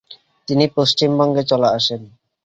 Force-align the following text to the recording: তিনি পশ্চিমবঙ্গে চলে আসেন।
তিনি 0.47 0.65
পশ্চিমবঙ্গে 0.77 1.43
চলে 1.43 1.67
আসেন। 1.69 2.01